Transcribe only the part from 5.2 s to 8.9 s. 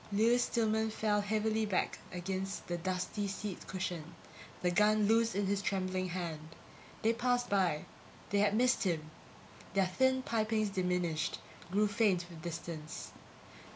in his trembling hand. They had passed by; they had missed